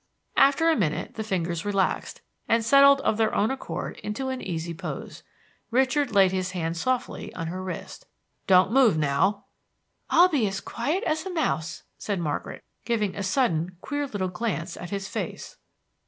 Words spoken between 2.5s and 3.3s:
settled of